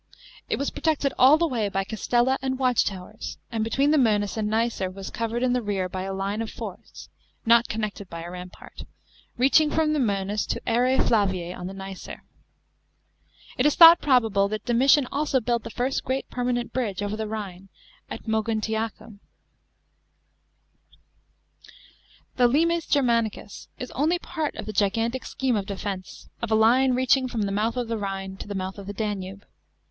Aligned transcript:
It 0.49 0.55
was 0.57 0.71
protected 0.71 1.13
all 1.19 1.37
the 1.37 1.45
way 1.45 1.69
by 1.69 1.83
castella 1.83 2.37
and 2.41 2.57
watchtowers, 2.57 3.37
and 3.51 3.63
between 3.63 3.91
the 3.91 3.99
Moenus 3.99 4.35
and 4.35 4.49
Mcer 4.49 4.91
was 4.91 5.11
covered 5.11 5.43
in 5.43 5.53
the 5.53 5.61
rear 5.61 5.87
by 5.87 6.01
a 6.01 6.11
line 6.15 6.41
of 6.41 6.49
forts 6.49 7.07
(not 7.45 7.67
connected 7.67 8.09
by 8.09 8.23
a 8.23 8.31
rampart) 8.31 8.85
reaching 9.37 9.69
from 9.69 9.93
the 9.93 9.99
Mcenus 9.99 10.47
to 10.47 10.61
Area 10.67 10.97
Flaviae 10.97 11.55
on 11.55 11.67
the 11.67 11.73
Nicer. 11.75 12.23
It 13.59 13.67
is 13.67 13.75
thought 13.75 14.01
probable 14.01 14.47
that 14.47 14.65
Domitian 14.65 15.07
also 15.11 15.39
built 15.39 15.63
the 15.63 15.69
first 15.69 16.03
great 16.03 16.27
permanent 16.31 16.73
bridge 16.73 17.03
over 17.03 17.15
the 17.15 17.27
Khine 17.27 17.67
at 18.09 18.23
M« 18.27 18.31
>guntiacum.§ 18.31 18.91
10. 18.97 19.19
The 22.37 22.47
linies 22.49 22.89
Germanicus 22.89 23.67
is 23.77 23.91
only 23.91 24.17
part 24.17 24.55
of 24.55 24.67
a 24.67 24.73
gigantic 24.73 25.25
scheme 25.27 25.55
of 25.55 25.67
defence, 25.67 26.27
of 26.41 26.49
a 26.49 26.55
line 26.55 26.95
reaching 26.95 27.27
from 27.27 27.43
the 27.43 27.51
mouth 27.51 27.77
of 27.77 27.87
the 27.87 27.99
Rhine 27.99 28.35
to 28.37 28.47
the 28.47 28.55
mouth 28.55 28.79
of 28.79 28.87
the 28.87 28.93
Danube. 28.93 29.45